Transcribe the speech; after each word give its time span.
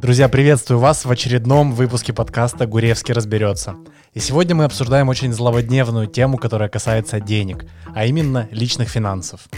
Друзья, 0.00 0.28
приветствую 0.28 0.78
вас 0.78 1.04
в 1.04 1.10
очередном 1.10 1.72
выпуске 1.72 2.12
подкаста 2.12 2.68
«Гуревский 2.68 3.12
разберется». 3.12 3.74
И 4.14 4.20
сегодня 4.20 4.54
мы 4.54 4.62
обсуждаем 4.62 5.08
очень 5.08 5.32
злободневную 5.32 6.06
тему, 6.06 6.38
которая 6.38 6.68
касается 6.68 7.18
денег, 7.18 7.66
а 7.96 8.06
именно 8.06 8.46
личных 8.52 8.88
финансов. 8.90 9.48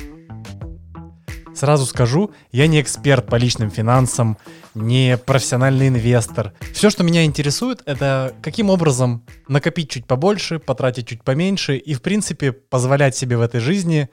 Сразу 1.54 1.84
скажу, 1.84 2.30
я 2.52 2.68
не 2.68 2.80
эксперт 2.80 3.26
по 3.26 3.36
личным 3.36 3.70
финансам, 3.70 4.38
не 4.74 5.18
профессиональный 5.18 5.88
инвестор. 5.88 6.54
Все, 6.72 6.88
что 6.88 7.04
меня 7.04 7.26
интересует, 7.26 7.82
это 7.84 8.32
каким 8.40 8.70
образом 8.70 9.26
накопить 9.46 9.90
чуть 9.90 10.06
побольше, 10.06 10.58
потратить 10.58 11.06
чуть 11.06 11.22
поменьше 11.22 11.76
и, 11.76 11.92
в 11.92 12.00
принципе, 12.00 12.52
позволять 12.52 13.14
себе 13.14 13.36
в 13.36 13.42
этой 13.42 13.60
жизни 13.60 14.08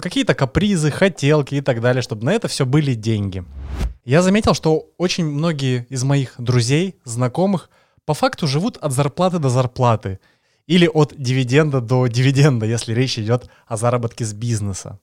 какие-то 0.00 0.34
капризы, 0.34 0.90
хотелки 0.90 1.56
и 1.56 1.60
так 1.60 1.80
далее, 1.80 2.02
чтобы 2.02 2.24
на 2.24 2.32
это 2.32 2.48
все 2.48 2.64
были 2.64 2.94
деньги. 2.94 3.44
Я 4.04 4.22
заметил, 4.22 4.54
что 4.54 4.86
очень 4.98 5.24
многие 5.26 5.86
из 5.88 6.04
моих 6.04 6.34
друзей, 6.38 6.96
знакомых, 7.04 7.70
по 8.04 8.14
факту 8.14 8.46
живут 8.46 8.76
от 8.78 8.92
зарплаты 8.92 9.38
до 9.38 9.48
зарплаты 9.48 10.20
или 10.66 10.86
от 10.86 11.14
дивиденда 11.16 11.80
до 11.80 12.06
дивиденда, 12.06 12.66
если 12.66 12.94
речь 12.94 13.18
идет 13.18 13.50
о 13.66 13.76
заработке 13.76 14.24
с 14.24 14.32
бизнеса. 14.32 14.98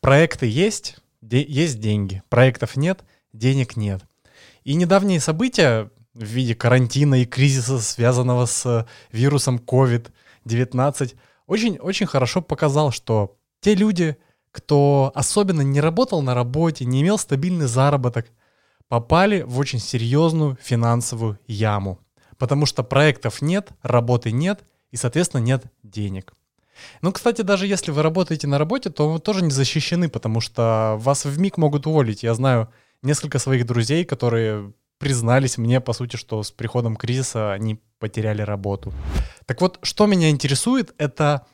Проекты 0.00 0.46
есть, 0.46 0.96
де- 1.20 1.44
есть 1.46 1.80
деньги. 1.80 2.22
Проектов 2.28 2.76
нет, 2.76 3.04
денег 3.32 3.76
нет. 3.76 4.02
И 4.64 4.74
недавние 4.74 5.20
события 5.20 5.90
в 6.14 6.24
виде 6.24 6.54
карантина 6.54 7.22
и 7.22 7.26
кризиса, 7.26 7.78
связанного 7.78 8.46
с 8.46 8.86
вирусом 9.12 9.58
COVID-19, 9.58 11.14
очень-очень 11.46 12.06
хорошо 12.06 12.40
показал, 12.40 12.90
что 12.90 13.36
те 13.60 13.74
люди, 13.74 14.16
кто 14.52 15.12
особенно 15.14 15.62
не 15.62 15.80
работал 15.80 16.22
на 16.22 16.34
работе, 16.34 16.84
не 16.84 17.02
имел 17.02 17.18
стабильный 17.18 17.66
заработок, 17.66 18.26
попали 18.88 19.42
в 19.42 19.58
очень 19.58 19.78
серьезную 19.78 20.58
финансовую 20.60 21.38
яму. 21.46 22.00
Потому 22.38 22.66
что 22.66 22.82
проектов 22.82 23.42
нет, 23.42 23.70
работы 23.82 24.32
нет 24.32 24.64
и, 24.90 24.96
соответственно, 24.96 25.42
нет 25.42 25.64
денег. 25.82 26.32
Ну, 27.02 27.12
кстати, 27.12 27.42
даже 27.42 27.66
если 27.66 27.90
вы 27.90 28.02
работаете 28.02 28.46
на 28.46 28.58
работе, 28.58 28.90
то 28.90 29.10
вы 29.10 29.18
тоже 29.18 29.42
не 29.42 29.50
защищены, 29.50 30.08
потому 30.08 30.40
что 30.40 30.96
вас 30.98 31.24
в 31.24 31.38
миг 31.38 31.58
могут 31.58 31.86
уволить. 31.86 32.22
Я 32.22 32.34
знаю 32.34 32.68
несколько 33.02 33.38
своих 33.38 33.66
друзей, 33.66 34.04
которые 34.04 34.72
признались 34.98 35.58
мне, 35.58 35.80
по 35.80 35.92
сути, 35.92 36.16
что 36.16 36.42
с 36.42 36.50
приходом 36.50 36.96
кризиса 36.96 37.52
они 37.52 37.80
потеряли 37.98 38.42
работу. 38.42 38.92
Так 39.46 39.60
вот, 39.60 39.78
что 39.82 40.06
меня 40.06 40.30
интересует, 40.30 40.94
это 40.98 41.46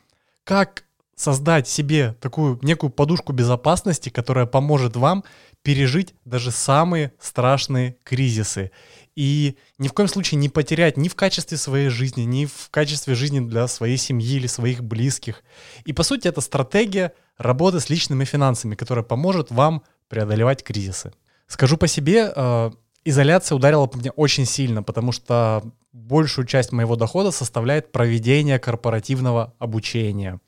как 0.43 0.83
создать 1.17 1.67
себе 1.67 2.15
такую 2.21 2.59
некую 2.61 2.91
подушку 2.91 3.33
безопасности, 3.33 4.09
которая 4.09 4.45
поможет 4.45 4.95
вам 4.95 5.23
пережить 5.63 6.13
даже 6.25 6.51
самые 6.51 7.11
страшные 7.19 7.97
кризисы. 8.03 8.71
И 9.15 9.57
ни 9.79 9.87
в 9.87 9.93
коем 9.93 10.07
случае 10.07 10.37
не 10.37 10.47
потерять 10.47 10.95
ни 10.95 11.09
в 11.09 11.15
качестве 11.15 11.57
своей 11.57 11.89
жизни, 11.89 12.21
ни 12.21 12.45
в 12.45 12.69
качестве 12.69 13.15
жизни 13.15 13.39
для 13.39 13.67
своей 13.67 13.97
семьи 13.97 14.35
или 14.35 14.45
своих 14.45 14.83
близких. 14.83 15.43
И 15.85 15.91
по 15.91 16.03
сути 16.03 16.27
это 16.27 16.39
стратегия 16.39 17.13
работы 17.39 17.79
с 17.79 17.89
личными 17.89 18.23
финансами, 18.23 18.75
которая 18.75 19.03
поможет 19.03 19.49
вам 19.49 19.81
преодолевать 20.09 20.63
кризисы. 20.63 21.13
Скажу 21.47 21.77
по 21.77 21.87
себе, 21.87 22.31
э, 22.33 22.71
изоляция 23.05 23.55
ударила 23.55 23.87
по 23.87 23.97
мне 23.97 24.11
очень 24.11 24.45
сильно, 24.45 24.83
потому 24.83 25.11
что 25.11 25.63
большую 25.91 26.45
часть 26.45 26.71
моего 26.71 26.95
дохода 26.95 27.31
составляет 27.31 27.91
проведение 27.91 28.59
корпоративного 28.59 29.55
обучения 29.57 30.39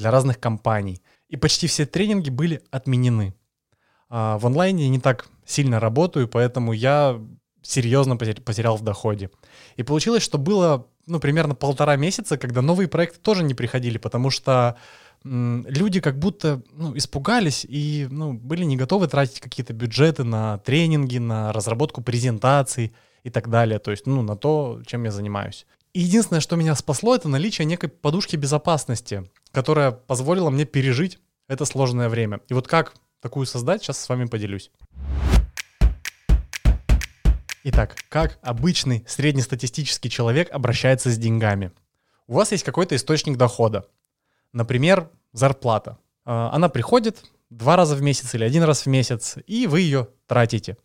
для 0.00 0.10
разных 0.10 0.40
компаний. 0.40 1.02
И 1.28 1.36
почти 1.36 1.66
все 1.66 1.86
тренинги 1.86 2.30
были 2.30 2.62
отменены. 2.70 3.34
А 4.08 4.38
в 4.38 4.46
онлайне 4.46 4.88
не 4.88 4.98
так 4.98 5.28
сильно 5.46 5.78
работаю, 5.78 6.26
поэтому 6.26 6.72
я 6.72 7.20
серьезно 7.62 8.16
потерял 8.16 8.76
в 8.76 8.82
доходе. 8.82 9.30
И 9.76 9.82
получилось, 9.82 10.22
что 10.22 10.38
было 10.38 10.86
ну, 11.06 11.20
примерно 11.20 11.54
полтора 11.54 11.96
месяца, 11.96 12.38
когда 12.38 12.62
новые 12.62 12.88
проекты 12.88 13.20
тоже 13.20 13.44
не 13.44 13.54
приходили, 13.54 13.98
потому 13.98 14.30
что 14.30 14.76
люди 15.22 16.00
как 16.00 16.18
будто 16.18 16.62
ну, 16.72 16.96
испугались 16.96 17.66
и 17.68 18.08
ну, 18.10 18.32
были 18.32 18.64
не 18.64 18.76
готовы 18.76 19.06
тратить 19.06 19.40
какие-то 19.40 19.74
бюджеты 19.74 20.24
на 20.24 20.58
тренинги, 20.58 21.18
на 21.18 21.52
разработку 21.52 22.00
презентаций 22.02 22.94
и 23.22 23.28
так 23.28 23.50
далее, 23.50 23.78
то 23.78 23.90
есть 23.90 24.06
ну, 24.06 24.22
на 24.22 24.34
то, 24.36 24.80
чем 24.86 25.04
я 25.04 25.10
занимаюсь. 25.10 25.66
И 25.92 26.00
единственное, 26.00 26.40
что 26.40 26.56
меня 26.56 26.74
спасло, 26.74 27.14
это 27.14 27.28
наличие 27.28 27.64
некой 27.64 27.88
подушки 27.88 28.36
безопасности, 28.36 29.28
которая 29.52 29.90
позволила 29.90 30.50
мне 30.50 30.64
пережить 30.64 31.18
это 31.48 31.64
сложное 31.64 32.08
время. 32.08 32.40
И 32.48 32.54
вот 32.54 32.68
как 32.68 32.94
такую 33.20 33.46
создать, 33.46 33.82
сейчас 33.82 33.98
с 33.98 34.08
вами 34.08 34.26
поделюсь. 34.26 34.70
Итак, 37.64 37.96
как 38.08 38.38
обычный 38.42 39.04
среднестатистический 39.06 40.08
человек 40.08 40.50
обращается 40.50 41.10
с 41.10 41.18
деньгами? 41.18 41.72
У 42.26 42.34
вас 42.34 42.52
есть 42.52 42.64
какой-то 42.64 42.96
источник 42.96 43.36
дохода. 43.36 43.86
Например, 44.52 45.10
зарплата. 45.32 45.98
А, 46.24 46.50
она 46.52 46.68
приходит 46.68 47.22
два 47.50 47.76
раза 47.76 47.96
в 47.96 48.02
месяц 48.02 48.34
или 48.34 48.44
один 48.44 48.62
раз 48.62 48.82
в 48.82 48.86
месяц, 48.86 49.36
и 49.46 49.66
вы 49.66 49.80
ее 49.80 50.08
тратите. 50.26 50.78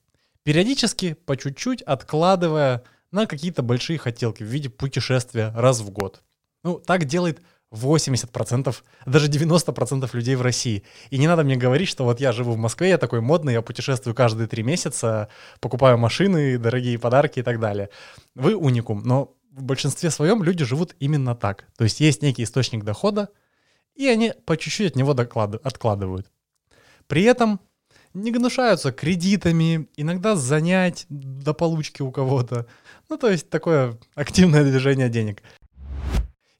Периодически, 0.44 1.14
по 1.14 1.38
чуть-чуть, 1.38 1.82
откладывая 1.84 2.84
на 3.12 3.26
какие-то 3.26 3.64
большие 3.64 3.98
хотелки 3.98 4.44
в 4.44 4.48
виде 4.48 4.70
путешествия 4.70 5.54
раз 5.56 5.80
в 5.80 5.90
год. 5.92 6.24
Ну, 6.64 6.80
так 6.80 7.06
делает 7.06 7.40
80%, 7.74 8.76
даже 9.06 9.28
90% 9.28 10.10
людей 10.14 10.36
в 10.36 10.42
России. 10.42 10.84
И 11.10 11.18
не 11.18 11.28
надо 11.28 11.44
мне 11.44 11.56
говорить, 11.56 11.90
что 11.90 12.04
вот 12.04 12.20
я 12.20 12.32
живу 12.32 12.54
в 12.54 12.58
Москве, 12.58 12.90
я 12.90 12.98
такой 12.98 13.22
модный, 13.22 13.54
я 13.54 13.62
путешествую 13.62 14.16
каждые 14.16 14.48
три 14.48 14.64
месяца, 14.64 15.30
покупаю 15.60 15.98
машины, 15.98 16.58
дорогие 16.58 17.00
подарки 17.00 17.40
и 17.40 17.44
так 17.44 17.60
далее. 17.60 17.90
Вы 18.36 18.56
уникум, 18.56 19.04
но 19.04 19.36
в 19.52 19.64
большинстве 19.64 20.10
своем 20.12 20.44
люди 20.44 20.66
живут 20.66 20.96
именно 21.00 21.36
так. 21.36 21.66
То 21.78 21.84
есть 21.84 22.00
есть 22.00 22.22
некий 22.22 22.44
источник 22.44 22.84
дохода, 22.84 23.30
и 23.96 24.08
они 24.08 24.34
по 24.46 24.58
чуть-чуть 24.58 24.92
от 24.92 24.96
него 24.96 25.14
доклад... 25.14 25.56
откладывают. 25.66 26.30
При 27.08 27.24
этом 27.24 27.60
не 28.14 28.32
гнушаются 28.32 28.92
кредитами, 28.92 29.88
иногда 29.96 30.36
занять 30.36 31.06
до 31.10 31.54
получки 31.54 32.02
у 32.02 32.12
кого-то. 32.12 32.66
Ну, 33.10 33.18
то 33.18 33.30
есть 33.30 33.50
такое 33.50 33.98
активное 34.16 34.64
движение 34.64 35.10
денег. 35.10 35.44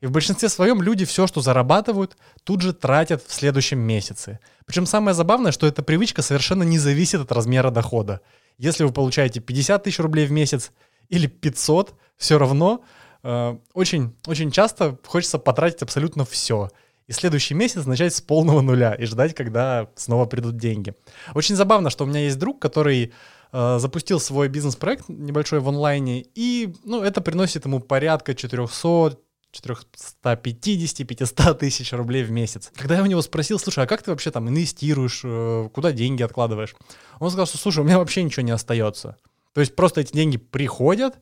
И 0.02 0.08
в 0.08 0.12
большинстве 0.12 0.50
своем 0.50 0.82
люди 0.82 1.06
все, 1.06 1.26
что 1.26 1.42
зарабатывают, 1.42 2.18
тут 2.44 2.62
же 2.62 2.74
тратят 2.74 3.24
в 3.26 3.34
следующем 3.34 3.80
месяце. 3.80 4.40
Причем 4.66 4.86
самое 4.86 5.16
забавное, 5.16 5.52
что 5.52 5.68
эта 5.68 5.84
привычка 5.84 6.22
совершенно 6.22 6.64
не 6.64 6.78
зависит 6.78 7.22
от 7.22 7.32
размера 7.32 7.72
дохода. 7.72 8.22
Если 8.58 8.84
вы 8.84 8.92
получаете 8.92 9.40
50 9.40 9.84
тысяч 9.84 10.00
рублей 10.00 10.26
в 10.28 10.32
месяц 10.32 10.72
или 11.10 11.28
500, 11.28 11.96
все 12.18 12.38
равно 12.38 12.84
э, 13.24 13.58
очень, 13.74 14.16
очень 14.28 14.52
часто 14.52 14.98
хочется 15.06 15.40
потратить 15.40 15.82
абсолютно 15.82 16.26
все. 16.26 16.70
И 17.08 17.12
следующий 17.12 17.54
месяц 17.54 17.86
начать 17.86 18.16
с 18.16 18.22
полного 18.22 18.62
нуля 18.62 18.94
и 18.94 19.06
ждать, 19.06 19.36
когда 19.36 19.88
снова 19.96 20.26
придут 20.26 20.58
деньги. 20.58 20.94
Очень 21.36 21.56
забавно, 21.56 21.90
что 21.90 22.04
у 22.04 22.08
меня 22.08 22.22
есть 22.22 22.40
друг, 22.40 22.60
который 22.60 23.14
э, 23.52 23.78
запустил 23.80 24.20
свой 24.20 24.50
бизнес-проект 24.50 25.08
небольшой 25.08 25.60
в 25.60 25.70
онлайне, 25.70 26.26
и 26.34 26.74
ну, 26.84 27.02
это 27.02 27.22
приносит 27.22 27.66
ему 27.66 27.80
порядка 27.80 28.34
400 28.34 29.20
450-500 29.64 31.54
тысяч 31.56 31.94
рублей 31.94 32.24
в 32.24 32.32
месяц. 32.32 32.72
Когда 32.76 32.96
я 32.96 33.04
у 33.04 33.06
него 33.06 33.22
спросил, 33.22 33.60
слушай, 33.60 33.84
а 33.84 33.88
как 33.88 34.04
ты 34.04 34.12
вообще 34.12 34.32
там 34.32 34.50
инвестируешь, 34.50 35.22
э, 35.24 35.70
куда 35.74 35.92
деньги 35.92 36.24
откладываешь? 36.24 36.76
Он 37.20 37.30
сказал, 37.30 37.46
что, 37.46 37.58
слушай, 37.58 37.80
у 37.80 37.84
меня 37.84 38.00
вообще 38.00 38.24
ничего 38.24 38.44
не 38.44 38.52
остается. 38.52 39.18
То 39.54 39.62
есть 39.62 39.76
просто 39.76 40.02
эти 40.02 40.14
деньги 40.14 40.38
приходят, 40.38 41.16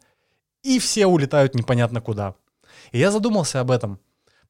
и 0.64 0.80
все 0.80 1.06
улетают 1.06 1.56
непонятно 1.56 2.02
куда. 2.02 2.36
И 2.92 3.00
я 3.00 3.12
задумался 3.12 3.60
об 3.60 3.72
этом. 3.72 4.00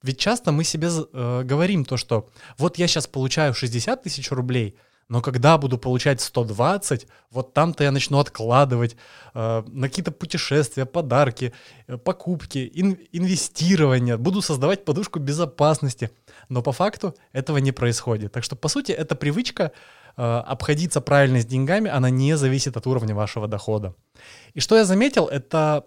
Ведь 0.02 0.20
часто 0.20 0.52
мы 0.52 0.64
себе 0.64 0.90
э, 0.90 1.44
говорим 1.44 1.86
то, 1.86 1.98
что 1.98 2.30
вот 2.58 2.78
я 2.78 2.88
сейчас 2.88 3.08
получаю 3.08 3.54
60 3.54 4.04
тысяч 4.04 4.32
рублей– 4.32 4.78
но 5.14 5.22
когда 5.22 5.60
буду 5.60 5.78
получать 5.78 6.22
120, 6.22 7.08
вот 7.30 7.54
там-то 7.54 7.84
я 7.84 7.92
начну 7.92 8.18
откладывать 8.18 8.96
э, 9.36 9.64
на 9.68 9.88
какие-то 9.88 10.12
путешествия, 10.12 10.86
подарки, 10.86 11.54
э, 11.88 11.98
покупки, 11.98 12.72
ин- 12.74 12.98
инвестирования, 13.12 14.18
буду 14.18 14.42
создавать 14.42 14.86
подушку 14.86 15.20
безопасности. 15.20 16.10
Но 16.50 16.64
по 16.64 16.72
факту 16.72 17.14
этого 17.32 17.60
не 17.60 17.72
происходит. 17.72 18.32
Так 18.32 18.44
что, 18.44 18.56
по 18.56 18.70
сути, 18.70 18.92
эта 18.92 19.16
привычка 19.16 19.72
э, 20.18 20.24
обходиться 20.24 21.00
правильно 21.00 21.40
с 21.40 21.46
деньгами, 21.46 21.92
она 21.92 22.10
не 22.10 22.36
зависит 22.36 22.76
от 22.76 22.88
уровня 22.88 23.14
вашего 23.14 23.48
дохода. 23.48 23.94
И 24.56 24.62
что 24.62 24.76
я 24.76 24.84
заметил, 24.84 25.28
это 25.28 25.86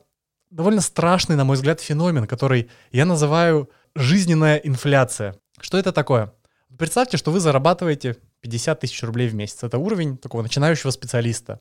довольно 0.51 0.81
страшный, 0.81 1.35
на 1.35 1.45
мой 1.45 1.57
взгляд, 1.57 1.81
феномен, 1.81 2.29
который 2.29 2.69
я 2.93 3.05
называю 3.05 3.69
жизненная 3.97 4.59
инфляция. 4.59 5.35
Что 5.61 5.79
это 5.79 5.91
такое? 5.91 6.33
Представьте, 6.79 7.17
что 7.17 7.33
вы 7.33 7.41
зарабатываете 7.41 8.17
50 8.41 8.81
тысяч 8.81 9.03
рублей 9.03 9.29
в 9.29 9.35
месяц. 9.35 9.63
Это 9.63 9.79
уровень 9.79 10.19
такого 10.19 10.43
начинающего 10.43 10.91
специалиста. 10.91 11.61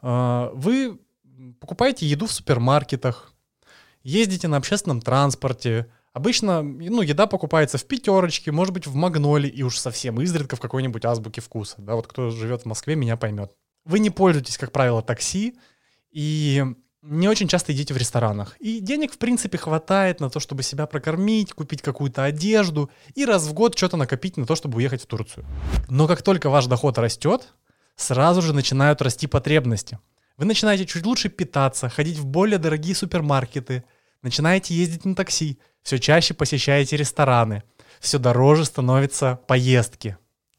А, 0.00 0.50
вы 0.54 0.98
покупаете 1.60 2.06
еду 2.06 2.26
в 2.26 2.32
супермаркетах, 2.32 3.32
ездите 4.02 4.48
на 4.48 4.56
общественном 4.56 5.00
транспорте. 5.00 5.90
Обычно 6.12 6.62
ну, 6.62 7.02
еда 7.02 7.26
покупается 7.26 7.78
в 7.78 7.84
пятерочке, 7.84 8.50
может 8.50 8.74
быть, 8.74 8.86
в 8.86 8.94
магноле 8.94 9.48
и 9.48 9.62
уж 9.62 9.78
совсем 9.78 10.20
изредка 10.20 10.56
в 10.56 10.60
какой-нибудь 10.60 11.04
азбуке 11.04 11.40
вкуса. 11.40 11.76
Да, 11.78 11.94
вот 11.94 12.06
кто 12.06 12.30
живет 12.30 12.62
в 12.62 12.66
Москве, 12.66 12.96
меня 12.96 13.16
поймет. 13.16 13.52
вы 13.84 13.98
не 14.00 14.10
пользуетесь, 14.10 14.58
как 14.58 14.72
правило, 14.72 15.02
такси, 15.02 15.58
и 16.10 16.64
не 17.02 17.28
очень 17.28 17.48
часто 17.48 17.72
едите 17.72 17.94
в 17.94 17.96
ресторанах. 17.96 18.56
И 18.58 18.80
денег, 18.80 19.12
в 19.12 19.18
принципе, 19.18 19.58
хватает 19.58 20.20
на 20.20 20.30
то, 20.30 20.40
чтобы 20.40 20.62
себя 20.62 20.86
прокормить, 20.86 21.52
купить 21.52 21.82
какую-то 21.82 22.24
одежду 22.24 22.90
и 23.14 23.24
раз 23.24 23.46
в 23.46 23.52
год 23.52 23.76
что-то 23.76 23.96
накопить 23.96 24.36
на 24.36 24.46
то, 24.46 24.56
чтобы 24.56 24.78
уехать 24.78 25.02
в 25.02 25.06
Турцию. 25.06 25.46
Но 25.88 26.08
как 26.08 26.22
только 26.22 26.50
ваш 26.50 26.66
доход 26.66 26.98
растет, 26.98 27.54
сразу 27.96 28.42
же 28.42 28.52
начинают 28.52 29.00
расти 29.02 29.26
потребности. 29.26 29.98
Вы 30.36 30.44
начинаете 30.44 30.86
чуть 30.86 31.06
лучше 31.06 31.28
питаться, 31.28 31.88
ходить 31.88 32.18
в 32.18 32.26
более 32.26 32.58
дорогие 32.58 32.94
супермаркеты, 32.94 33.84
начинаете 34.22 34.74
ездить 34.74 35.04
на 35.04 35.14
такси, 35.14 35.58
все 35.82 35.98
чаще 35.98 36.34
посещаете 36.34 36.96
рестораны, 36.96 37.62
все 38.00 38.18
дороже 38.18 38.64
становятся 38.64 39.40
поездки. 39.46 40.16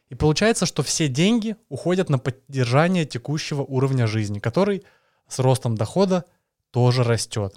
И 0.09 0.15
получается, 0.15 0.65
что 0.65 0.83
все 0.83 1.07
деньги 1.07 1.55
уходят 1.69 2.09
на 2.09 2.17
поддержание 2.17 3.05
текущего 3.05 3.61
уровня 3.61 4.07
жизни, 4.07 4.39
который 4.39 4.83
с 5.29 5.39
ростом 5.39 5.75
дохода 5.75 6.25
тоже 6.71 7.03
растет. 7.03 7.55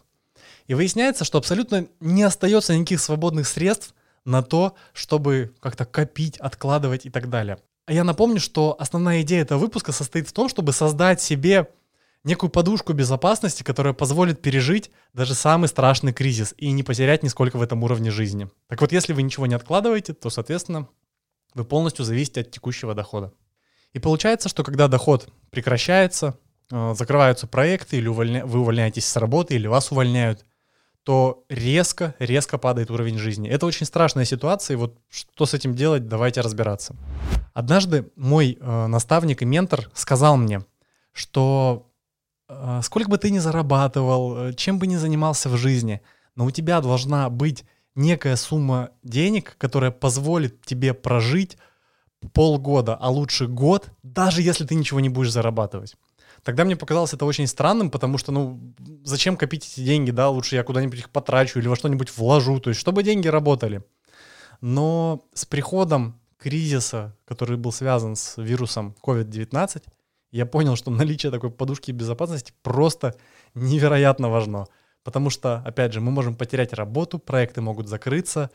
И 0.66 0.74
выясняется, 0.74 1.24
что 1.24 1.38
абсолютно 1.38 1.88
не 2.00 2.22
остается 2.22 2.76
никаких 2.76 3.00
свободных 3.00 3.46
средств 3.46 3.94
на 4.24 4.42
то, 4.42 4.74
чтобы 4.92 5.54
как-то 5.60 5.84
копить, 5.84 6.36
откладывать 6.38 7.06
и 7.06 7.10
так 7.10 7.28
далее. 7.28 7.58
А 7.86 7.92
я 7.92 8.04
напомню, 8.04 8.38
что 8.38 8.76
основная 8.78 9.22
идея 9.22 9.42
этого 9.42 9.58
выпуска 9.58 9.92
состоит 9.92 10.28
в 10.28 10.32
том, 10.32 10.48
чтобы 10.48 10.72
создать 10.72 11.20
себе 11.20 11.69
некую 12.24 12.50
подушку 12.50 12.92
безопасности, 12.92 13.64
которая 13.64 13.92
позволит 13.92 14.40
пережить 14.40 14.90
даже 15.12 15.34
самый 15.34 15.69
страшный 15.69 16.12
кризис 16.12 16.54
и 16.56 16.70
не 16.70 16.84
потерять 16.84 17.24
нисколько 17.24 17.56
в 17.56 17.62
этом 17.62 17.82
уровне 17.82 18.10
жизни. 18.10 18.48
Так 18.69 18.80
вот, 18.80 18.92
если 18.92 19.12
вы 19.12 19.22
ничего 19.22 19.46
не 19.46 19.54
откладываете, 19.54 20.12
то, 20.12 20.30
соответственно, 20.30 20.88
вы 21.54 21.64
полностью 21.64 22.04
зависите 22.04 22.42
от 22.42 22.50
текущего 22.50 22.94
дохода. 22.94 23.32
И 23.92 23.98
получается, 23.98 24.48
что 24.48 24.62
когда 24.62 24.88
доход 24.88 25.28
прекращается, 25.50 26.38
закрываются 26.94 27.46
проекты, 27.46 27.98
или 27.98 28.08
увольня... 28.08 28.46
вы 28.46 28.60
увольняетесь 28.60 29.06
с 29.06 29.16
работы, 29.16 29.54
или 29.54 29.66
вас 29.66 29.92
увольняют, 29.92 30.44
то 31.04 31.44
резко, 31.48 32.14
резко 32.19 32.58
падает 32.58 32.90
уровень 32.90 33.19
жизни. 33.19 33.48
Это 33.48 33.66
очень 33.66 33.86
страшная 33.86 34.24
ситуация, 34.24 34.74
и 34.74 34.78
вот 34.78 34.98
что 35.10 35.46
с 35.46 35.54
этим 35.54 35.74
делать, 35.74 36.06
давайте 36.06 36.40
разбираться. 36.40 36.94
Однажды 37.54 38.10
мой 38.16 38.56
э, 38.60 38.86
наставник 38.86 39.42
и 39.42 39.44
ментор 39.44 39.90
сказал 39.94 40.36
мне, 40.36 40.64
что 41.12 41.90
э, 42.48 42.80
сколько 42.82 43.10
бы 43.10 43.19
ты 43.19 43.30
ни 43.30 43.38
зарабатывал, 43.38 44.36
э, 44.36 44.52
чем 44.54 44.78
бы 44.78 44.86
ни 44.86 44.96
занимался 44.96 45.48
в 45.48 45.56
жизни, 45.56 46.00
но 46.36 46.44
у 46.44 46.50
тебя 46.50 46.80
должна 46.80 47.28
быть 47.28 47.64
некая 47.94 48.36
сумма 48.36 48.90
денег, 49.02 49.56
которая 49.58 49.90
позволит 49.90 50.64
тебе 50.64 50.94
прожить 50.94 51.58
полгода, 52.32 52.94
а 52.94 53.10
лучше 53.10 53.48
год, 53.48 53.90
даже 54.02 54.40
если 54.40 54.64
ты 54.64 54.76
ничего 54.76 55.00
не 55.00 55.08
будешь 55.08 55.32
зарабатывать. 55.32 55.96
Тогда 56.44 56.65
мне 56.65 56.77
показалось 56.77 57.15
это 57.15 57.25
очень 57.25 57.47
странным, 57.47 57.91
потому 57.91 58.19
что, 58.19 58.33
ну, 58.33 58.75
зачем 59.05 59.37
копить 59.37 59.67
эти 59.67 59.85
деньги, 59.85 60.11
да, 60.11 60.29
лучше 60.29 60.56
я 60.56 60.65
куда-нибудь 60.65 60.99
их 60.99 61.11
потрачу 61.11 61.59
или 61.59 61.69
во 61.69 61.77
что-нибудь 61.77 62.17
вложу, 62.17 62.59
то 62.59 62.71
есть 62.71 62.81
чтобы 62.81 63.03
деньги 63.03 63.29
работали. 63.29 63.85
Но 64.61 65.25
с 65.35 65.44
приходом 65.44 66.21
кризиса, 66.39 67.17
который 67.25 67.56
был 67.56 67.71
связан 67.71 68.17
с 68.17 68.43
вирусом 68.43 68.97
COVID-19, 69.03 69.83
я 70.33 70.47
понял, 70.47 70.77
что 70.77 70.91
наличие 70.91 71.31
такой 71.31 71.50
подушки 71.50 71.93
безопасности 71.93 72.53
просто 72.62 73.15
невероятно 73.55 74.29
важно. 74.29 74.67
Потому 75.05 75.31
что, 75.31 75.62
опять 75.65 75.93
же, 75.93 76.00
мы 76.00 76.11
можем 76.11 76.35
потерять 76.35 76.73
работу, 76.73 77.19
проекты 77.19 77.61
могут 77.61 77.89
закрыться, 77.89 78.50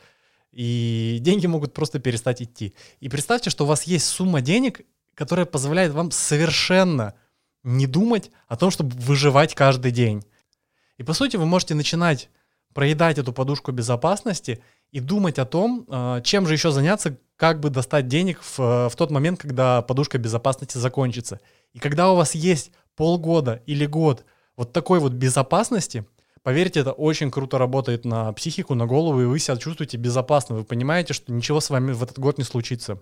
и 0.51 1.17
деньги 1.21 1.45
могут 1.45 1.73
просто 1.73 1.99
перестать 1.99 2.41
идти. 2.41 2.73
И 2.99 3.09
представьте, 3.09 3.49
что 3.49 3.65
у 3.65 3.67
вас 3.67 3.83
есть 3.83 4.05
сумма 4.05 4.41
денег, 4.41 4.81
которая 5.13 5.45
позволяет 5.45 5.91
вам 5.93 6.11
совершенно 6.11 7.13
не 7.67 7.85
думать 7.85 8.31
о 8.47 8.55
том, 8.55 8.71
чтобы 8.71 8.95
выживать 8.95 9.53
каждый 9.53 9.91
день. 9.91 10.23
И 10.97 11.03
по 11.03 11.13
сути 11.13 11.35
вы 11.37 11.45
можете 11.45 11.75
начинать 11.75 12.29
проедать 12.73 13.17
эту 13.17 13.33
подушку 13.33 13.71
безопасности 13.71 14.63
и 14.91 14.99
думать 14.99 15.37
о 15.39 15.45
том, 15.45 15.85
а, 15.89 16.21
чем 16.21 16.47
же 16.47 16.53
еще 16.53 16.71
заняться, 16.71 17.17
как 17.35 17.59
бы 17.59 17.69
достать 17.69 18.07
денег 18.07 18.41
в, 18.41 18.89
в 18.89 18.95
тот 18.95 19.11
момент, 19.11 19.39
когда 19.39 19.81
подушка 19.81 20.17
безопасности 20.17 20.77
закончится. 20.77 21.39
И 21.73 21.79
когда 21.79 22.11
у 22.11 22.15
вас 22.15 22.35
есть 22.35 22.71
полгода 22.95 23.61
или 23.65 23.85
год 23.85 24.25
вот 24.55 24.73
такой 24.73 24.99
вот 24.99 25.13
безопасности, 25.13 26.05
Поверьте, 26.43 26.79
это 26.79 26.93
очень 26.93 27.29
круто 27.29 27.57
работает 27.57 28.05
на 28.05 28.31
психику, 28.31 28.73
на 28.73 28.85
голову, 28.85 29.21
и 29.21 29.25
вы 29.25 29.37
себя 29.37 29.57
чувствуете 29.57 29.97
безопасно. 29.97 30.55
Вы 30.55 30.63
понимаете, 30.63 31.13
что 31.13 31.33
ничего 31.33 31.59
с 31.59 31.69
вами 31.69 31.91
в 31.91 32.01
этот 32.01 32.19
год 32.19 32.37
не 32.37 32.45
случится. 32.45 33.01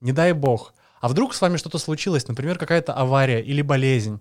Не 0.00 0.12
дай 0.12 0.32
бог. 0.32 0.74
А 1.00 1.08
вдруг 1.08 1.34
с 1.34 1.40
вами 1.40 1.56
что-то 1.56 1.78
случилось, 1.78 2.26
например, 2.28 2.58
какая-то 2.58 2.92
авария 2.92 3.40
или 3.40 3.62
болезнь. 3.62 4.20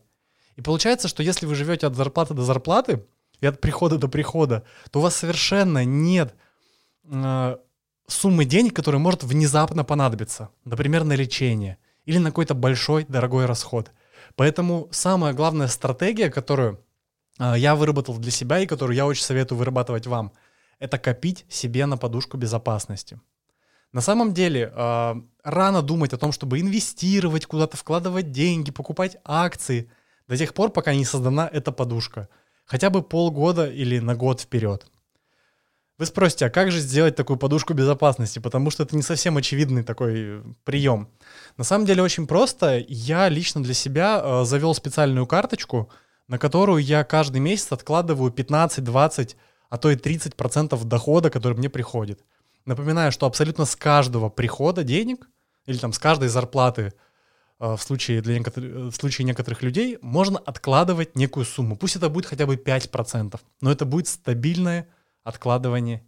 И 0.56 0.62
получается, 0.62 1.08
что 1.08 1.24
если 1.24 1.46
вы 1.46 1.56
живете 1.56 1.88
от 1.88 1.96
зарплаты 1.96 2.34
до 2.34 2.44
зарплаты 2.44 3.06
и 3.42 3.46
от 3.46 3.62
прихода 3.62 3.98
до 3.98 4.08
прихода, 4.08 4.64
то 4.92 5.00
у 5.00 5.02
вас 5.02 5.16
совершенно 5.16 5.86
нет 5.86 6.36
э, 7.06 7.58
суммы 8.08 8.46
денег, 8.46 8.76
которая 8.76 9.00
может 9.00 9.24
внезапно 9.24 9.84
понадобиться. 9.84 10.50
Например, 10.66 11.04
на 11.04 11.14
лечение 11.14 11.78
или 12.06 12.18
на 12.18 12.30
какой-то 12.30 12.56
большой 12.56 13.06
дорогой 13.06 13.46
расход. 13.46 13.92
Поэтому 14.36 14.88
самая 14.92 15.34
главная 15.34 15.68
стратегия, 15.68 16.30
которую 16.30 16.84
а, 17.38 17.56
я 17.58 17.76
выработал 17.76 18.18
для 18.18 18.32
себя 18.32 18.60
и 18.60 18.68
которую 18.68 18.96
я 18.96 19.06
очень 19.06 19.24
советую 19.24 19.60
вырабатывать 19.60 20.08
вам, 20.08 20.32
это 20.80 20.98
копить 20.98 21.46
себе 21.50 21.86
на 21.86 21.98
подушку 21.98 22.38
безопасности. 22.38 23.20
На 23.94 24.02
самом 24.02 24.34
деле 24.34 24.72
а, 24.76 25.22
рано 25.44 25.82
думать 25.82 26.14
о 26.14 26.18
том, 26.18 26.32
чтобы 26.32 26.60
инвестировать, 26.60 27.46
куда-то 27.46 27.78
вкладывать 27.78 28.32
деньги, 28.32 28.72
покупать 28.72 29.18
акции 29.24 29.90
до 30.28 30.38
тех 30.38 30.54
пор, 30.54 30.72
пока 30.72 30.94
не 30.94 31.06
создана 31.06 31.50
эта 31.52 31.72
подушка. 31.72 32.28
Хотя 32.66 32.90
бы 32.90 33.02
полгода 33.02 33.70
или 33.70 34.00
на 34.00 34.16
год 34.16 34.42
вперед. 34.42 34.88
Вы 35.98 36.06
спросите, 36.06 36.46
а 36.46 36.50
как 36.52 36.72
же 36.72 36.80
сделать 36.80 37.16
такую 37.16 37.38
подушку 37.38 37.74
безопасности? 37.74 38.38
Потому 38.38 38.70
что 38.70 38.84
это 38.84 38.96
не 38.96 39.02
совсем 39.02 39.36
очевидный 39.38 39.84
такой 39.84 40.44
прием. 40.64 41.10
На 41.58 41.64
самом 41.64 41.88
деле 41.88 42.04
очень 42.04 42.28
просто. 42.28 42.84
Я 42.88 43.30
лично 43.30 43.64
для 43.64 43.74
себя 43.74 44.22
э, 44.22 44.46
завел 44.46 44.76
специальную 44.76 45.26
карточку, 45.26 45.90
на 46.28 46.38
которую 46.38 46.84
я 46.84 47.04
каждый 47.04 47.42
месяц 47.42 47.72
откладываю 47.72 48.32
15, 48.32 48.84
20, 48.84 49.38
а 49.70 49.78
то 49.78 49.90
и 49.90 49.96
30% 49.96 50.84
дохода, 50.86 51.32
который 51.32 51.58
мне 51.58 51.70
приходит. 51.70 52.22
Напоминаю, 52.68 53.14
что 53.14 53.26
абсолютно 53.26 53.64
с 53.64 53.78
каждого 53.78 54.28
прихода 54.28 54.84
денег, 54.84 55.30
или 55.68 55.78
там 55.78 55.94
с 55.94 56.00
каждой 56.00 56.28
зарплаты 56.28 56.92
э, 57.62 57.76
в 57.76 57.82
случае, 57.82 58.22
для 58.22 58.38
некоторых, 58.38 58.94
в 58.94 58.96
случае 58.96 59.24
некоторых 59.24 59.62
людей, 59.62 59.98
можно 60.02 60.38
откладывать 60.38 61.16
некую 61.16 61.46
сумму. 61.46 61.78
Пусть 61.78 61.96
это 61.96 62.10
будет 62.10 62.26
хотя 62.26 62.46
бы 62.46 62.56
5%, 62.58 63.40
но 63.62 63.72
это 63.72 63.86
будет 63.86 64.10
стабильное 64.10 64.90
откладывание. 65.24 66.04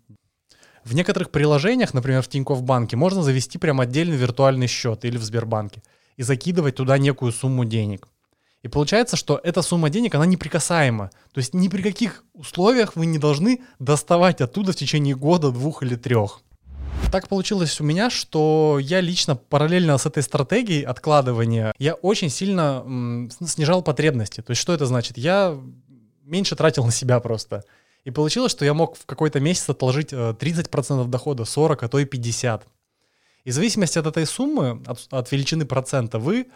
В 0.83 0.93
некоторых 0.93 1.31
приложениях, 1.31 1.93
например, 1.93 2.22
в 2.22 2.27
Тинькофф 2.27 2.62
банке, 2.62 2.98
можно 2.98 3.24
завести 3.24 3.57
прям 3.57 3.79
отдельный 3.79 4.17
виртуальный 4.17 4.67
счет 4.67 5.05
или 5.05 5.17
в 5.17 5.24
Сбербанке 5.24 5.81
и 6.17 6.24
закидывать 6.24 6.75
туда 6.75 6.98
некую 6.98 7.31
сумму 7.31 7.63
денег– 7.63 8.10
и 8.62 8.67
получается, 8.67 9.15
что 9.15 9.39
эта 9.41 9.62
сумма 9.62 9.89
денег, 9.89 10.15
она 10.15 10.25
неприкасаема. 10.25 11.12
То 11.31 11.38
есть 11.38 11.53
ни 11.53 11.69
при 11.69 11.81
каких 11.81 12.25
условиях 12.33 12.98
вы 12.98 13.05
не 13.05 13.17
должны 13.17 13.62
доставать 13.79 14.41
оттуда 14.41 14.74
в 14.74 14.75
течение 14.75 15.15
года, 15.15 15.51
двух 15.51 15.81
или 15.81 15.95
трех. 15.95 16.41
Так 17.12 17.27
получилось 17.27 17.81
у 17.81 17.84
меня, 17.84 18.10
что 18.12 18.77
я 18.79 19.01
лично 19.01 19.36
параллельно 19.36 19.98
с 19.98 20.05
этой 20.05 20.22
стратегией 20.22 20.84
откладывания, 20.84 21.74
я 21.79 21.96
очень 21.96 22.29
сильно 22.29 22.84
м, 22.86 23.31
снижал 23.31 23.81
потребности. 23.81 24.41
То 24.41 24.51
есть 24.51 24.62
что 24.62 24.74
это 24.74 24.86
значит? 24.86 25.17
Я 25.17 25.60
меньше 26.24 26.55
тратил 26.55 26.86
на 26.86 26.91
себя 26.91 27.19
просто. 27.19 27.63
И 28.05 28.12
получилось, 28.12 28.51
что 28.51 28.63
я 28.63 28.74
мог 28.74 28.96
в 28.96 29.05
какой-то 29.05 29.39
месяц 29.39 29.69
отложить 29.69 30.13
30% 30.13 31.05
э, 31.05 31.08
дохода, 31.08 31.46
40, 31.46 31.84
а 31.84 31.88
то 31.88 32.00
и 32.00 32.05
50. 32.05 32.67
И 33.46 33.50
в 33.50 33.53
зависимости 33.53 33.98
от 33.98 34.05
этой 34.05 34.25
суммы, 34.25 34.81
от, 34.86 35.08
от 35.10 35.31
величины 35.31 35.65
процента, 35.65 36.19
вы 36.19 36.48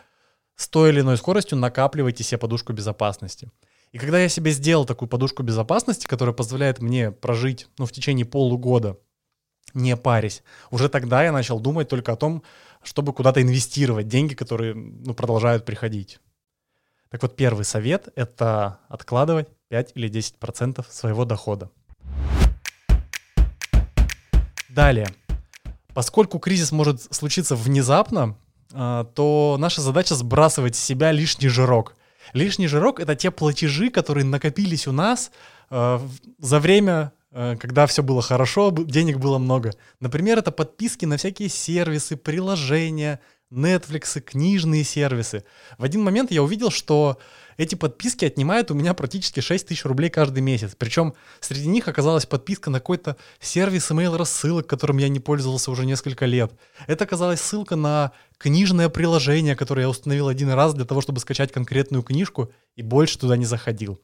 с 0.55 0.67
той 0.67 0.91
или 0.91 1.01
иной 1.01 1.17
скоростью 1.17 1.57
накапливайте 1.57 2.23
себе 2.23 2.37
подушку 2.37 2.73
безопасности. 2.73 3.49
И 3.91 3.97
когда 3.97 4.19
я 4.19 4.29
себе 4.29 4.51
сделал 4.51 4.85
такую 4.85 5.09
подушку 5.09 5.43
безопасности, 5.43 6.05
которая 6.07 6.33
позволяет 6.33 6.79
мне 6.79 7.11
прожить 7.11 7.67
ну, 7.77 7.85
в 7.85 7.91
течение 7.91 8.25
полугода, 8.25 8.97
не 9.73 9.95
парясь, 9.95 10.43
уже 10.71 10.89
тогда 10.89 11.23
я 11.23 11.31
начал 11.31 11.59
думать 11.59 11.89
только 11.89 12.13
о 12.13 12.15
том, 12.15 12.43
чтобы 12.83 13.13
куда-то 13.13 13.41
инвестировать 13.41 14.07
деньги, 14.07 14.33
которые 14.33 14.75
ну, 14.75 15.13
продолжают 15.13 15.65
приходить. 15.65 16.19
Так 17.09 17.21
вот, 17.21 17.35
первый 17.35 17.63
совет— 17.63 18.09
это 18.15 18.79
откладывать 18.89 19.47
5 19.69 19.91
или 19.95 20.09
10% 20.09 20.83
своего 20.89 21.25
дохода. 21.25 21.69
Далее. 24.69 25.07
Поскольку 25.93 26.39
кризис 26.39 26.71
может 26.71 27.13
случиться 27.13 27.55
внезапно, 27.55 28.35
а, 28.73 29.03
то 29.03 29.57
наша 29.59 29.81
задача 29.81 30.15
сбрасывать 30.15 30.75
с 30.75 30.83
себя 30.83 31.11
лишний 31.11 31.49
жирок. 31.49 31.95
Лишний 32.33 32.67
жирок— 32.67 32.99
это 33.01 33.15
те 33.15 33.29
платежи, 33.29 33.91
которые 33.91 34.25
накопились 34.25 34.87
у 34.87 34.91
нас 34.91 35.31
э, 35.69 35.99
за 36.39 36.59
время, 36.59 37.11
когда 37.33 37.87
все 37.87 38.03
было 38.03 38.21
хорошо, 38.21 38.71
денег 38.71 39.17
было 39.17 39.39
много. 39.39 39.71
Например, 39.99 40.37
это 40.37 40.51
подписки 40.51 41.05
на 41.05 41.17
всякие 41.17 41.49
сервисы, 41.49 42.15
приложения, 42.15 43.19
Netflix, 43.51 44.19
книжные 44.21 44.83
сервисы. 44.83 45.43
В 45.77 45.83
один 45.83 46.03
момент 46.03 46.31
я 46.31 46.43
увидел, 46.43 46.71
что 46.71 47.17
эти 47.57 47.75
подписки 47.75 48.25
отнимают 48.25 48.71
у 48.71 48.73
меня 48.73 48.93
практически 48.93 49.39
6 49.39 49.67
тысяч 49.67 49.85
рублей 49.85 50.09
каждый 50.09 50.41
месяц. 50.41 50.75
Причем 50.77 51.13
среди 51.39 51.67
них 51.67 51.87
оказалась 51.87 52.25
подписка 52.25 52.69
на 52.69 52.79
какой-то 52.79 53.15
сервис 53.39 53.91
email 53.91 54.17
рассылок, 54.17 54.67
которым 54.67 54.97
я 54.97 55.07
не 55.07 55.19
пользовался 55.19 55.71
уже 55.71 55.85
несколько 55.85 56.25
лет. 56.25 56.51
Это 56.87 57.03
оказалась 57.03 57.41
ссылка 57.41 57.75
на 57.75 58.11
книжное 58.37 58.89
приложение, 58.89 59.55
которое 59.55 59.83
я 59.83 59.89
установил 59.89 60.27
один 60.27 60.49
раз 60.49 60.73
для 60.73 60.85
того, 60.85 61.01
чтобы 61.01 61.19
скачать 61.19 61.51
конкретную 61.51 62.03
книжку 62.03 62.51
и 62.75 62.81
больше 62.81 63.19
туда 63.19 63.37
не 63.37 63.45
заходил. 63.45 63.99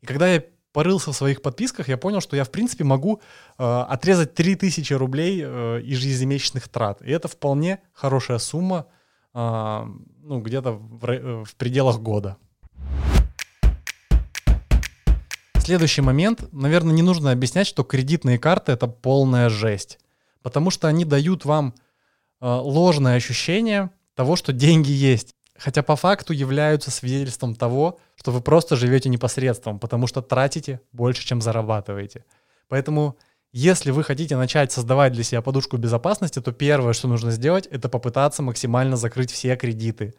И 0.00 0.06
когда 0.06 0.32
я 0.32 0.44
порылся 0.76 1.10
в 1.10 1.16
своих 1.16 1.40
подписках, 1.40 1.88
я 1.88 1.96
понял, 1.96 2.20
что 2.20 2.36
я, 2.36 2.44
в 2.44 2.50
принципе, 2.50 2.84
могу 2.84 3.22
э, 3.56 3.64
отрезать 3.64 4.34
3000 4.34 4.92
рублей 4.92 5.40
э, 5.42 5.80
ежемесячных 5.82 6.68
трат. 6.68 7.00
И 7.00 7.10
это 7.10 7.28
вполне 7.28 7.78
хорошая 7.94 8.36
сумма, 8.36 8.84
э, 9.32 9.86
ну, 10.22 10.40
где-то 10.42 10.72
в, 10.72 11.06
э, 11.06 11.44
в 11.44 11.56
пределах 11.56 12.00
года. 12.00 12.36
Следующий 15.60 16.02
момент. 16.02 16.46
Наверное, 16.52 16.92
не 16.92 17.02
нужно 17.02 17.30
объяснять, 17.30 17.66
что 17.66 17.82
кредитные 17.82 18.38
карты— 18.38 18.72
это 18.72 18.86
полная 18.86 19.48
жесть. 19.48 19.98
Потому 20.42 20.68
что 20.70 20.88
они 20.88 21.06
дают 21.06 21.46
вам 21.46 21.72
э, 22.42 22.46
ложное 22.46 23.16
ощущение 23.16 23.88
того, 24.14 24.36
что 24.36 24.52
деньги 24.52 24.90
есть 24.90 25.35
хотя 25.58 25.82
по 25.82 25.96
факту 25.96 26.32
являются 26.32 26.90
свидетельством 26.90 27.54
того, 27.54 27.98
что 28.16 28.30
вы 28.30 28.40
просто 28.40 28.76
живете 28.76 29.08
непосредством, 29.08 29.78
потому 29.78 30.06
что 30.06 30.22
тратите 30.22 30.80
больше, 30.92 31.24
чем 31.26 31.40
зарабатываете. 31.40 32.24
Поэтому, 32.68 33.16
если 33.52 33.90
вы 33.90 34.04
хотите 34.04 34.36
начать 34.36 34.72
создавать 34.72 35.12
для 35.12 35.24
себя 35.24 35.42
подушку 35.42 35.76
безопасности, 35.76 36.40
то 36.40 36.52
первое, 36.52 36.92
что 36.92 37.08
нужно 37.08 37.30
сделать, 37.30 37.66
это 37.66 37.88
попытаться 37.88 38.42
максимально 38.42 38.96
закрыть 38.96 39.30
все 39.30 39.56
кредиты. 39.56 40.14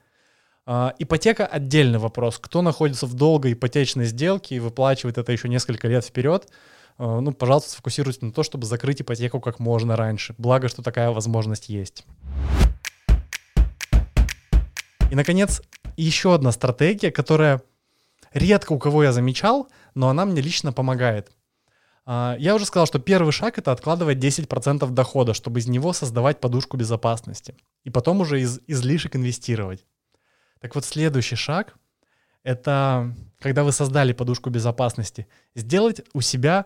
Uh, 0.66 0.94
ипотека 1.00 1.46
отдельный 1.46 1.98
вопрос. 1.98 2.40
Кто 2.40 2.62
находится 2.62 3.06
в 3.06 3.14
долгой 3.14 3.54
ипотечной 3.54 4.04
сделке 4.04 4.56
и 4.56 4.60
выплачивает 4.60 5.18
это 5.18 5.32
еще 5.32 5.48
несколько 5.48 5.88
лет 5.88 6.04
вперед, 6.04 6.50
uh, 6.98 7.22
ну, 7.22 7.32
пожалуйста, 7.32 7.70
сфокусируйтесь 7.70 8.22
на 8.22 8.34
то, 8.34 8.44
чтобы 8.44 8.66
закрыть 8.66 9.02
ипотеку 9.02 9.40
как 9.40 9.60
можно 9.60 9.96
раньше. 9.96 10.36
Благо, 10.38 10.68
что 10.68 10.82
такая 10.82 11.12
возможность 11.12 11.70
есть. 11.70 12.04
И, 15.10 15.16
наконец, 15.16 15.62
еще 15.96 16.34
одна 16.34 16.52
стратегия, 16.52 17.12
которая 17.12 17.62
редко 18.34 18.74
у 18.74 18.80
кого 18.80 19.04
я 19.04 19.14
замечал, 19.14 19.70
но 19.96 20.10
она 20.10 20.26
мне 20.26 20.42
лично 20.42 20.74
помогает. 20.74 21.32
А, 22.06 22.36
я 22.40 22.56
уже 22.56 22.66
сказал, 22.66 22.88
что 22.88 23.00
первый 23.00 23.32
шаг— 23.32 23.58
это 23.60 23.72
откладывать 23.72 24.18
10% 24.18 24.90
дохода, 24.92 25.34
чтобы 25.34 25.60
из 25.60 25.68
него 25.68 25.94
создавать 25.94 26.42
подушку 26.42 26.76
безопасности. 26.76 27.56
И 27.86 27.90
потом 27.90 28.20
уже 28.20 28.42
из 28.42 28.60
излишек 28.68 29.16
инвестировать. 29.16 29.86
Так 30.60 30.76
вот, 30.76 30.84
следующий 30.84 31.36
шаг— 31.36 31.76
это 32.44 33.16
когда 33.40 33.64
вы 33.64 33.72
создали 33.72 34.12
подушку 34.14 34.50
безопасности, 34.50 35.28
сделать 35.56 36.02
у 36.14 36.22
себя 36.22 36.66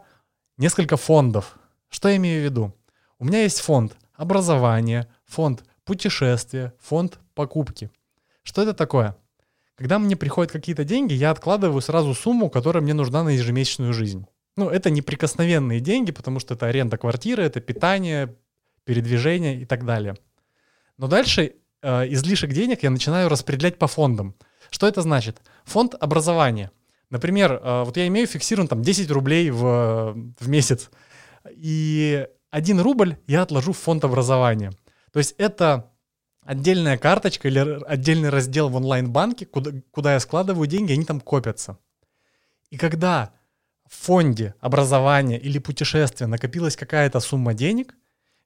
несколько 0.58 0.98
фондов. 0.98 1.60
Что 1.90 2.10
я 2.10 2.16
имею 2.16 2.42
в 2.42 2.46
виду? 2.46 2.76
У 3.20 3.26
меня 3.26 3.44
есть 3.44 3.60
фонд 3.60 3.98
образования, 4.16 5.08
фонд 5.26 5.64
путешествия, 5.84 6.74
фонд 6.80 7.20
покупки— 7.36 7.92
что 8.44 8.62
это 8.62 8.74
такое? 8.74 9.16
Когда 9.76 10.00
мне 10.00 10.16
приходят 10.16 10.52
какие-то 10.52 10.84
деньги, 10.84 11.14
я 11.14 11.32
откладываю 11.32 11.82
сразу 11.82 12.14
сумму, 12.14 12.50
которая 12.50 12.84
мне 12.84 12.94
нужна 12.94 13.24
на 13.24 13.30
ежемесячную 13.30 13.94
жизнь. 13.94 14.26
Ну, 14.58 14.70
это 14.70 14.90
неприкосновенные 14.90 15.80
деньги, 15.80 16.12
потому 16.12 16.40
что 16.40 16.54
это 16.54 16.68
аренда 16.68 16.98
квартиры, 16.98 17.44
это 17.44 17.62
питание, 17.62 18.36
передвижение 18.84 19.62
и 19.62 19.66
так 19.66 19.86
далее. 19.86 20.16
Но 20.98 21.08
дальше 21.08 21.56
э, 21.82 22.14
излишек 22.14 22.52
денег 22.52 22.84
я 22.84 22.90
начинаю 22.90 23.30
распределять 23.30 23.80
по 23.80 23.88
фондам. 23.88 24.36
Что 24.70 24.88
это 24.88 25.02
значит? 25.02 25.42
Фонд 25.66 25.96
образования. 26.00 26.72
Например, 27.10 27.54
э, 27.54 27.84
вот 27.84 27.98
я 27.98 28.08
имею 28.08 28.28
фиксирован 28.28 28.68
там 28.68 28.82
10 28.82 29.10
рублей 29.12 29.50
в, 29.50 30.16
в 30.40 30.48
месяц, 30.48 30.90
и 31.50 32.28
1 32.52 32.80
рубль 32.82 33.18
я 33.28 33.42
отложу 33.42 33.74
в 33.74 33.78
фонд 33.78 34.04
образования. 34.04 34.72
То 35.12 35.20
есть 35.20 35.36
это 35.38 35.91
отдельная 36.44 36.98
карточка 36.98 37.48
или 37.48 37.84
отдельный 37.86 38.30
раздел 38.30 38.70
в 38.70 38.76
онлайн-банке, 38.76 39.46
куда, 39.46 39.72
куда 39.92 40.14
я 40.14 40.20
складываю 40.20 40.68
деньги, 40.68 40.94
они 40.94 41.06
там 41.06 41.20
копятся. 41.20 41.78
И 42.70 42.78
когда 42.78 43.34
в 43.88 43.96
фонде 43.96 44.56
образования 44.60 45.40
или 45.40 45.60
путешествия 45.60 46.28
накопилась 46.28 46.76
какая-то 46.76 47.20
сумма 47.20 47.54
денег, 47.54 47.96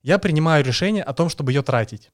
я 0.02 0.18
принимаю 0.18 0.64
решение 0.64 1.04
о 1.04 1.14
том, 1.14 1.30
чтобы 1.30 1.52
ее 1.52 1.62
тратить. 1.62 2.12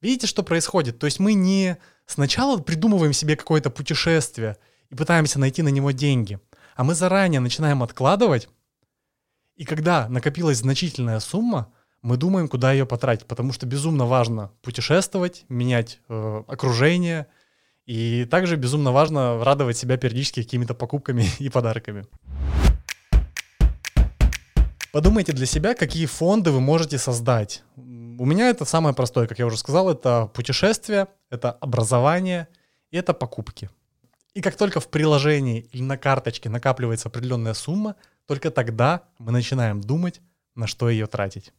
Видите, 0.00 0.26
что 0.26 0.42
происходит? 0.42 0.98
То 0.98 1.06
есть 1.06 1.20
мы 1.20 1.34
не 1.34 1.76
сначала 2.06 2.58
придумываем 2.58 3.12
себе 3.12 3.36
какое-то 3.36 3.70
путешествие 3.70 4.56
и 4.90 4.94
пытаемся 4.94 5.38
найти 5.38 5.62
на 5.62 5.68
него 5.68 5.92
деньги, 5.92 6.40
а 6.74 6.82
мы 6.84 6.94
заранее 6.94 7.40
начинаем 7.40 7.82
откладывать, 7.82 8.48
и 9.54 9.64
когда 9.64 10.08
накопилась 10.08 10.58
значительная 10.58 11.20
сумма, 11.20 11.72
мы 12.02 12.16
думаем, 12.16 12.48
куда 12.48 12.72
ее 12.72 12.84
потратить, 12.84 13.26
потому 13.26 13.52
что 13.52 13.64
безумно 13.64 14.06
важно 14.06 14.50
путешествовать, 14.60 15.44
менять 15.48 16.00
э, 16.08 16.42
окружение, 16.48 17.28
и 17.86 18.26
также 18.30 18.56
безумно 18.56 18.92
важно 18.92 19.42
радовать 19.42 19.76
себя 19.76 19.96
периодически 19.96 20.42
какими-то 20.42 20.74
покупками 20.74 21.26
и 21.38 21.48
подарками. 21.48 22.06
Подумайте 24.92 25.32
для 25.32 25.46
себя, 25.46 25.74
какие 25.74 26.06
фонды 26.06 26.50
вы 26.50 26.60
можете 26.60 26.98
создать. 26.98 27.62
У 27.76 28.26
меня 28.26 28.50
это 28.50 28.64
самое 28.64 28.94
простое, 28.94 29.26
как 29.26 29.38
я 29.38 29.46
уже 29.46 29.56
сказал, 29.56 29.88
это 29.88 30.28
путешествие, 30.34 31.06
это 31.30 31.50
образование 31.50 32.48
и 32.90 32.98
это 32.98 33.14
покупки. 33.14 33.70
И 34.34 34.42
как 34.42 34.56
только 34.56 34.80
в 34.80 34.88
приложении 34.88 35.60
или 35.72 35.82
на 35.82 35.96
карточке 35.96 36.50
накапливается 36.50 37.08
определенная 37.08 37.54
сумма, 37.54 37.96
только 38.26 38.50
тогда 38.50 39.02
мы 39.18 39.32
начинаем 39.32 39.80
думать, 39.80 40.20
на 40.54 40.66
что 40.66 40.90
ее 40.90 41.06
тратить. 41.06 41.52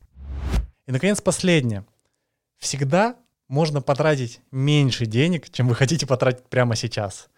И, 0.87 0.91
наконец, 0.91 1.21
последнее. 1.21 1.85
Всегда 2.57 3.15
можно 3.47 3.81
потратить 3.81 4.41
меньше 4.51 5.05
денег, 5.05 5.49
чем 5.49 5.67
вы 5.67 5.75
хотите 5.75 6.05
потратить 6.05 6.45
прямо 6.49 6.75
сейчас. 6.75 7.29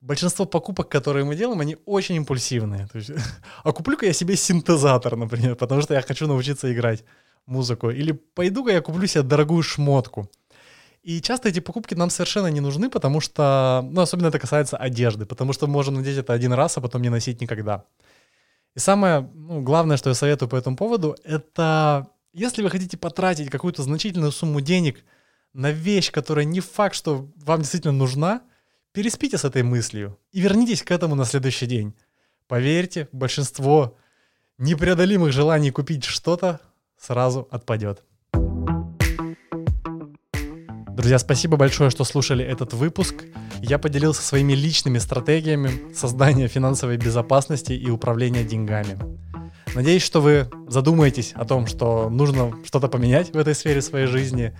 Большинство 0.00 0.44
покупок, 0.44 0.88
которые 0.88 1.24
мы 1.24 1.36
делаем, 1.36 1.60
они 1.60 1.76
очень 1.86 2.16
импульсивные. 2.16 2.88
То 2.88 2.98
есть, 2.98 3.10
а 3.64 3.72
куплю-ка 3.72 4.06
я 4.06 4.12
себе 4.12 4.36
синтезатор, 4.36 5.16
например, 5.16 5.54
потому 5.54 5.82
что 5.82 5.94
я 5.94 6.02
хочу 6.02 6.26
научиться 6.26 6.72
играть 6.72 7.04
музыку. 7.46 7.90
Или 7.90 8.12
пойду-ка 8.12 8.72
я 8.72 8.80
куплю 8.80 9.06
себе 9.06 9.22
дорогую 9.22 9.62
шмотку. 9.62 10.28
И 11.02 11.20
часто 11.20 11.48
эти 11.48 11.60
покупки 11.60 11.94
нам 11.94 12.10
совершенно 12.10 12.46
не 12.46 12.60
нужны, 12.60 12.88
потому 12.88 13.20
что, 13.20 13.84
ну, 13.90 14.02
особенно 14.02 14.28
это 14.28 14.38
касается 14.38 14.76
одежды, 14.76 15.26
потому 15.26 15.52
что 15.52 15.66
мы 15.66 15.72
можем 15.72 15.94
надеть 15.94 16.18
это 16.18 16.32
один 16.32 16.52
раз, 16.52 16.78
а 16.78 16.80
потом 16.80 17.02
не 17.02 17.08
носить 17.08 17.40
никогда. 17.40 17.84
И 18.76 18.78
самое 18.78 19.28
ну, 19.34 19.62
главное, 19.62 19.96
что 19.96 20.10
я 20.10 20.14
советую 20.14 20.48
по 20.48 20.56
этому 20.56 20.76
поводу, 20.76 21.16
это 21.24 22.06
если 22.32 22.62
вы 22.62 22.70
хотите 22.70 22.96
потратить 22.96 23.50
какую-то 23.50 23.82
значительную 23.82 24.32
сумму 24.32 24.60
денег 24.60 25.04
на 25.52 25.70
вещь, 25.70 26.10
которая 26.10 26.44
не 26.44 26.60
факт, 26.60 26.94
что 26.94 27.28
вам 27.36 27.60
действительно 27.60 27.92
нужна, 27.92 28.42
переспите 28.92 29.36
с 29.36 29.44
этой 29.44 29.62
мыслью 29.62 30.18
и 30.32 30.40
вернитесь 30.40 30.82
к 30.82 30.90
этому 30.90 31.14
на 31.14 31.24
следующий 31.24 31.66
день. 31.66 31.94
Поверьте, 32.48 33.08
большинство 33.12 33.96
непреодолимых 34.58 35.32
желаний 35.32 35.70
купить 35.70 36.04
что-то 36.04 36.60
сразу 36.98 37.48
отпадет. 37.50 38.02
Друзья, 40.94 41.18
спасибо 41.18 41.56
большое, 41.56 41.90
что 41.90 42.04
слушали 42.04 42.44
этот 42.44 42.74
выпуск. 42.74 43.24
Я 43.60 43.78
поделился 43.78 44.22
своими 44.22 44.52
личными 44.52 44.98
стратегиями 44.98 45.92
создания 45.94 46.48
финансовой 46.48 46.96
безопасности 46.96 47.72
и 47.72 47.90
управления 47.90 48.44
деньгами. 48.44 48.98
Надеюсь, 49.74 50.02
что 50.02 50.20
вы 50.20 50.50
задумаетесь 50.68 51.32
о 51.34 51.46
том, 51.46 51.66
что 51.66 52.10
нужно 52.10 52.52
что-то 52.64 52.88
поменять 52.88 53.32
в 53.32 53.38
этой 53.38 53.54
сфере 53.54 53.80
своей 53.80 54.06
жизни. 54.06 54.54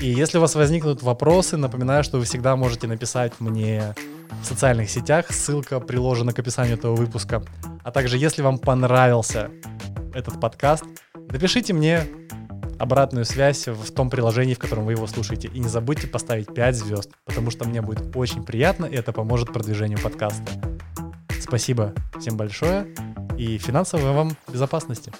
И 0.00 0.10
если 0.10 0.36
у 0.36 0.42
вас 0.42 0.54
возникнут 0.54 1.02
вопросы, 1.02 1.56
напоминаю, 1.56 2.04
что 2.04 2.18
вы 2.18 2.24
всегда 2.24 2.54
можете 2.54 2.86
написать 2.86 3.32
мне 3.38 3.94
в 4.42 4.44
социальных 4.44 4.90
сетях. 4.90 5.30
Ссылка 5.30 5.80
приложена 5.80 6.34
к 6.34 6.38
описанию 6.38 6.76
этого 6.76 6.94
выпуска. 6.94 7.42
А 7.82 7.90
также, 7.90 8.18
если 8.18 8.42
вам 8.42 8.58
понравился 8.58 9.50
этот 10.12 10.38
подкаст, 10.38 10.84
напишите 11.14 11.72
мне 11.72 12.02
обратную 12.78 13.24
связь 13.24 13.66
в 13.66 13.90
том 13.92 14.10
приложении, 14.10 14.54
в 14.54 14.58
котором 14.58 14.84
вы 14.84 14.92
его 14.92 15.06
слушаете. 15.06 15.48
И 15.48 15.58
не 15.58 15.68
забудьте 15.68 16.06
поставить 16.06 16.52
5 16.54 16.76
звезд, 16.76 17.10
потому 17.24 17.50
что 17.50 17.66
мне 17.66 17.80
будет 17.80 18.14
очень 18.14 18.44
приятно, 18.44 18.84
и 18.84 18.94
это 18.94 19.12
поможет 19.12 19.50
продвижению 19.52 19.98
подкаста. 19.98 20.52
Спасибо 21.40 21.94
всем 22.20 22.36
большое 22.36 22.86
и 23.38 23.56
финансовой 23.58 24.12
вам 24.12 24.36
безопасности. 24.48 25.12